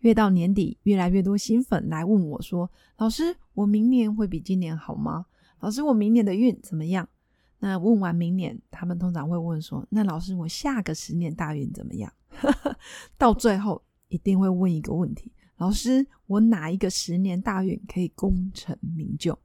[0.00, 5.26] 越到年底，越来越多新粉来问我说：“老师，我明年会比今年好吗？
[5.60, 7.08] 老师，我明年的运怎么样？”
[7.60, 12.12] 那问完明年，他们通常会问说：“那老师，我下个十年大运怎么样？”
[13.18, 19.36] 到最后一定会问一个问题：“老师，我哪一个十年大运可以功成名就？”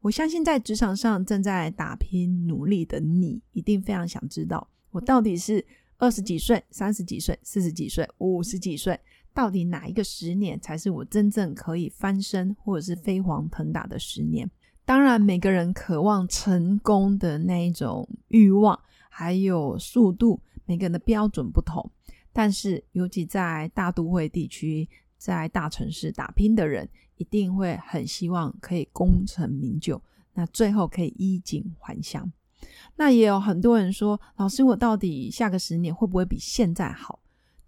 [0.00, 5.62] 我相信在职场上正在打拼努力的你，一定非常想知道，我到底是
[5.98, 8.98] 二十几岁、三十几岁、四十几岁、五十几岁。
[9.32, 14.50] 到底哪一个十年才是我真正可以翻身或者是飞黄腾达的十年？
[14.84, 21.88] 当然，每个人渴望成功的那一种欲望还有速度，每个人的标准不同。
[22.32, 30.02] 但是，尤其在大都会地区、在大城市打拼的人，一定会很希望可以功成名就，
[30.34, 32.32] 那最后可以衣锦还乡。
[32.96, 37.19] 那也有很多人说：“老师，我到底下个十年会不会比现在好？”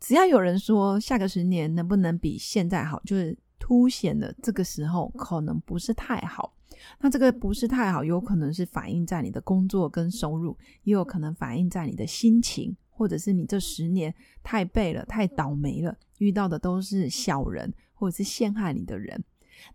[0.02, 6.52] 只要有人说下个十年能不能比现在好，就是凸显了这个时候可能不是太好。
[6.98, 19.22] 那这个不是太好，有可能是反映在你的工作跟收入，也有可能反映在你的心情，或者是你这十年太背了、太倒霉了，遇到的都是小人或者是陷害你的人。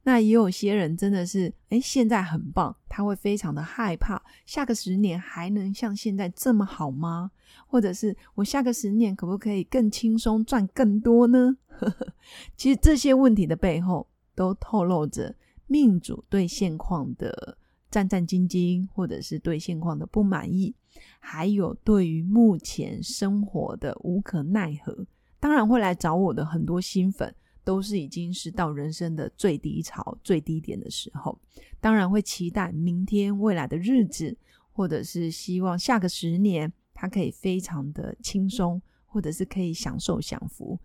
[0.04, 7.32] 那也有些人真的是，哎，现在很棒，他会非常的害怕，下个十年还能像现在这么好吗？
[7.66, 11.58] 或者是我下个十年可不可以更轻松赚更多呢？
[11.68, 12.08] 呵 呵
[12.56, 15.34] 其实这些问题的背后，都透露着
[15.68, 17.58] 命主对现况的
[17.90, 20.76] 战战兢兢，或者是对现况的不满意，
[21.20, 25.06] 还有对于目前生活的无可奈何。
[25.40, 27.34] 当然会来找我的很多新粉。
[27.68, 31.38] 都是已经是到人生的最低潮、最低点的时候，
[31.82, 34.38] 当然会期待明天未来的日子，
[34.72, 40.80] 或者是希望下个十年他可以非常的轻松，或者是可以享受享福。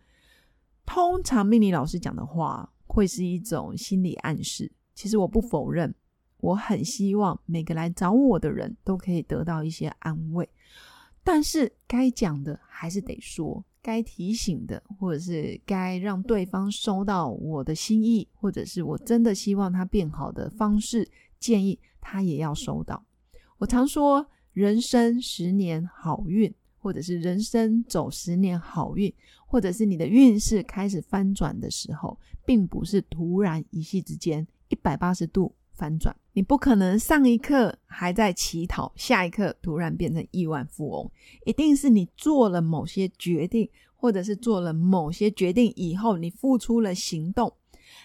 [0.85, 4.69] 通常命理老师讲的话，会是一种心理暗示。
[4.93, 5.95] 其实我不否认，
[6.39, 10.51] 我很希望每个来找我的人都可以得到一些安慰，
[11.23, 13.65] 但是该讲的还是得说。
[13.83, 21.09] 该提醒的，或者是该让对方收到我的心意，或者是我真的希望他变好的方式
[21.41, 23.05] 建议，他也要收到。
[23.59, 29.13] 我常说，人生十年好运，或者是人生走十年好运，
[29.47, 35.55] 或者是你的运势开始翻转的时候，并不是突然一夕之间一百八十度。
[35.75, 41.11] 反转，你不可能上一刻还在乞讨，下一刻突然变成亿万富翁。
[41.45, 47.53] 一定是你做了某些决定，或者是做了某些决定以后，你付出了行动，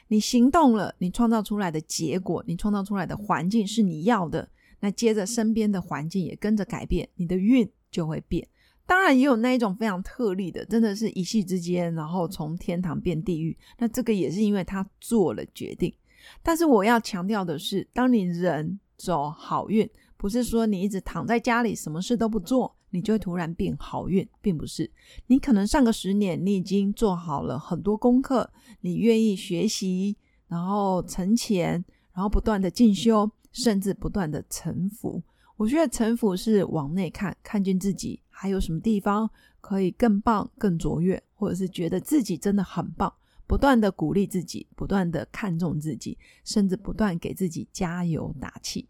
[0.08, 4.50] 你行动了，你创造出来的结果，你创造出来的环境是你要的。
[4.80, 8.48] 那接着身边的环境也跟着改变，你的运就会变。
[8.86, 13.58] 当然，也有那一种非常特例的，真的是一夕之间，然后从天堂变地狱。
[13.78, 15.94] 那这个也是因为他做了决定。
[16.42, 24.90] 但是我要强调的是，当你人走好运，不是说你一直躺在家里什么事都不做，你就会突然变好运，并不是。
[25.28, 28.50] 你可能上个十年，你已经做好了很多功课，
[28.82, 30.18] 你愿意学习，
[30.48, 31.84] 然后存钱，
[32.14, 35.22] 然后不断的进修，甚至不断的臣服。
[35.58, 39.30] 我觉得臣服是往内看，看见自己还有什么地方
[39.60, 43.12] 可以更棒、更卓越，或者是觉得自己真的很棒。
[43.48, 48.88] 不断的鼓励自己，不断的看重自己，甚至不断给自己加油打气。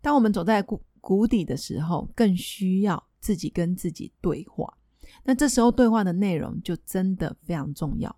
[0.00, 4.72] 当我们走在谷谷底的时候，更需要自己跟自己对话。
[5.24, 8.14] 那这时候对话的内容就真的非常重要。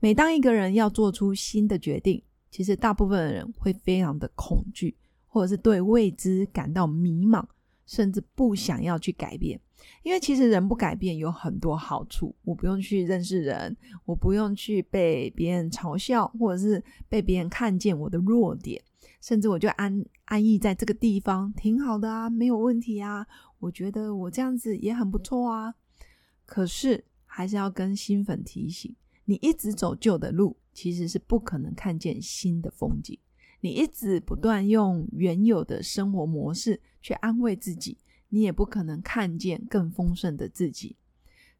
[0.00, 4.96] 每当一个人要做出新的决定，其实大部分的人会非常的恐惧，
[5.26, 7.46] 或者是对未知感到迷茫。
[7.86, 9.60] 甚至不想要去改变，
[10.02, 12.34] 因为其实人不改变有很多好处。
[12.42, 18.82] 我不用去认识人，我不用去被别人嘲笑，或者是被别人看见我的弱点，
[19.20, 23.26] 甚至我就安安逸在这个地方，挺好的啊，没有问题啊。
[23.58, 25.74] 我觉得我这样子也很不错啊。
[26.46, 28.94] 可是还是要跟新粉提醒，
[29.24, 33.18] 你一直走旧的路，其实是不可能看见新的风景。
[33.60, 37.98] 你一直不断用原有的生活模式去安慰自己，
[38.30, 40.96] 你也不可能看见更丰盛的自己。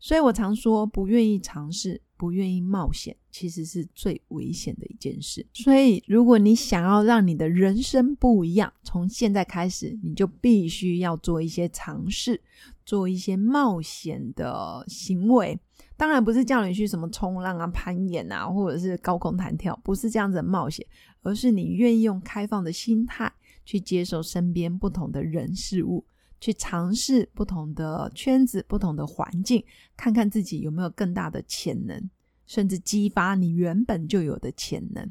[0.03, 5.47] 所以我常说，不愿意尝试、不愿意冒险，其实是最危险的一件事。
[5.53, 12.41] 所以，如果你想要让你的人生不一样，从现在开始，你就必须要做一些尝试，
[12.87, 15.61] 做一些冒险的行为。
[15.99, 20.87] 当然，不是叫你去什么冲浪啊、攀岩啊，或者是高空弹跳，不是这样子的冒险，
[21.21, 23.31] 而是你愿意用开放的心态
[23.67, 26.07] 去接受身边不同的人事物。
[26.41, 29.63] 去尝试不同的圈子、不同的环境，
[29.97, 32.09] 看看自己有没有更大的潜能，
[32.47, 35.07] 甚至激发你原本就有的潜能。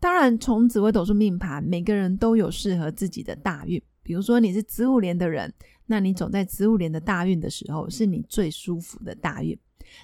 [0.00, 3.80] 当然，从紫微斗数命盘，每个人都有适合自己的大运。
[4.02, 5.52] 比如说，你是子午连的人，
[5.86, 9.56] 那你走在子午连的大运的时候，是你最舒服的大运。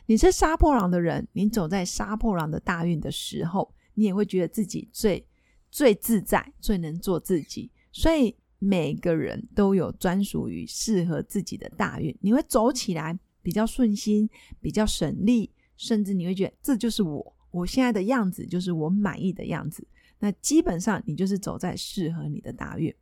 [0.07, 5.27] 你是杀破狼的人，你走在杀破狼的大运的时候，你也会觉得自己最
[5.71, 7.71] 最自在，最能做自己。
[7.91, 8.37] 所以。
[8.65, 14.27] 每个人都有专属于适合自己的大运，你会走起来比较顺心，
[14.59, 19.87] 比较省力，甚至你会觉得这就是我，我现在的样子就是我满意的样子。
[20.19, 22.95] 那基本上你就是走在适合你的大运。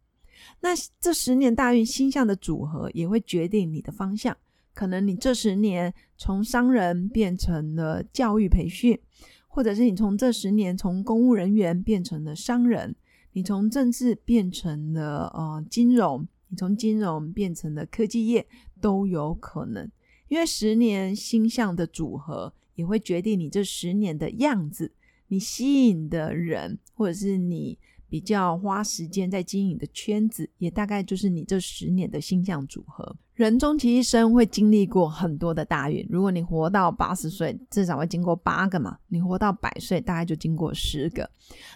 [0.61, 4.37] 那这十年大运星象的组合也会决定你的方向。
[4.75, 8.99] 可能你这十年从商人变成了教育培训，
[9.47, 12.97] 或者是你从这十年从公务人员变成了商人。
[13.33, 18.47] 你从政治变成了呃金融，你从金融变成了科技业
[18.81, 19.91] 都有可能，
[20.29, 24.93] 因为十年星象的组合也会决定你这十年的样子，
[25.29, 27.79] 你吸引的人或者是你
[28.13, 33.17] 比较花时间在经营的圈子，也大概就是你这十年的星象组合。
[33.33, 41.31] 人终其一生会经历过很多的大运，如果你活到八十岁，至少会经过八个嘛；你活到百岁，大概就经过十个。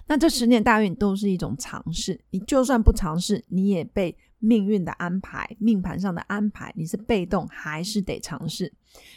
[0.06, 4.14] 那这十年大运都是一种尝试，你就算不尝试，你也被。
[4.38, 8.72] 命运的安排，命盘上的安排，你是被动还是得尝试？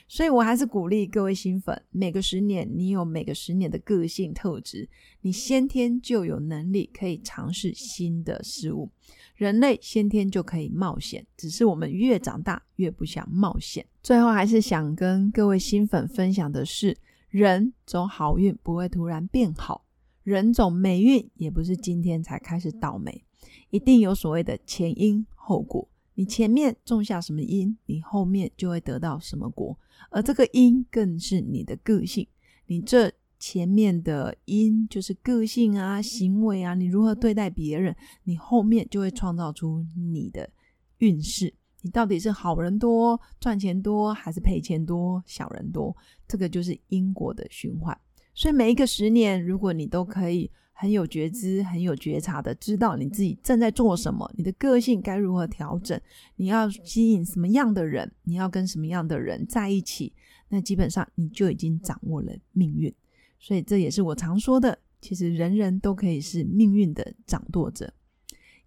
[0.07, 4.89] 所以我还是鼓励各位新粉，每个十年你有每个十年的个性特质，
[5.21, 8.89] 你先天就有能力可以尝试新的事物。
[9.35, 13.85] 人类先天就可以冒险，只是我们越长大越不想冒险。
[14.03, 16.97] 最后还是想跟各位新粉分享的是，
[17.29, 19.85] 人走好运不会突然变好，
[20.23, 23.23] 人走霉运也不是今天才开始倒霉。
[23.69, 29.77] 一定有所谓的前因后果，你前面种下什么因，你后面就会得到什么果，
[30.09, 32.27] 而这个因更是你的个性。
[32.67, 40.49] 你这前面的因就是个性啊、行为啊，你如何对待别人，你后面就会创造出你的
[40.97, 41.53] 运势。
[41.81, 45.95] 你到底是好人多、赚钱多，还是赔钱多、小人多？
[46.27, 47.97] 这个就是因果的循环。
[48.39, 50.49] 所以每一个十年，如果你都可以。
[50.81, 55.99] 很有觉知、很有觉察的，知道你自己正在做什么，你的个性该如何调整，
[56.37, 60.13] 你要吸引什么样的人，你要跟什么样的人在一起，
[60.47, 62.95] 那基本上你就已经掌握了命运。
[63.41, 67.93] 所以这也是我常说的，其实人人都可以是命运的掌舵者。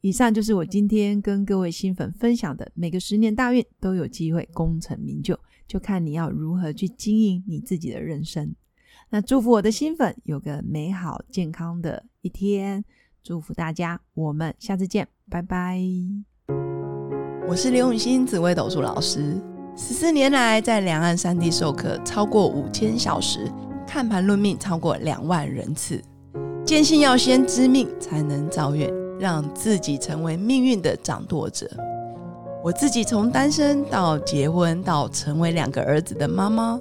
[0.02, 8.54] 以上就是我今天跟各位新粉分享的，每个十年大运都有机会功成名就，就看你要如何去经营你自己的人生。
[9.14, 12.82] 那祝福我的新粉有个美好健康的一天，
[13.22, 15.78] 祝福大家，我们下次见，拜拜。
[17.46, 19.38] 我是刘永新紫微斗数老师，
[19.76, 23.52] 十四年来在两岸三地授课超过五千小时，
[23.86, 26.00] 看盘论命超过两万人次，
[26.64, 28.90] 坚信要先知命才能造运，
[29.20, 31.70] 让自己成为命运的掌舵者。
[32.64, 36.80] 我自己从单身到结婚，到成为两个儿子的妈妈。